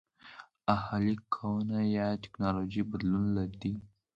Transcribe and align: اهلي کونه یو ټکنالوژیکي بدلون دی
اهلي 0.75 1.15
کونه 1.33 1.77
یو 1.97 2.11
ټکنالوژیکي 2.23 2.89
بدلون 2.91 3.25
دی 3.61 3.73